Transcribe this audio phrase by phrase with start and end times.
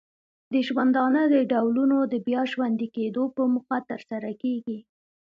[0.53, 4.79] د ژوندانه د ډولونو د بیا ژوندې کیدو په موخه ترسره کیږي.